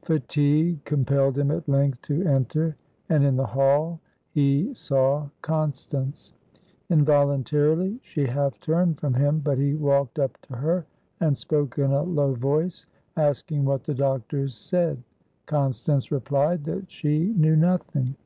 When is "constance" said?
5.42-6.32, 15.44-16.10